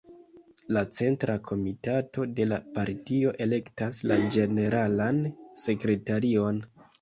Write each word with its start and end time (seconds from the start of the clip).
La 0.75 0.81
Centra 0.99 1.35
Komitato 1.49 2.25
de 2.39 2.47
la 2.53 2.57
partio 2.77 3.35
elektas 3.47 4.01
la 4.13 4.19
Ĝeneralan 4.37 5.21
Sekretarion. 5.67 6.65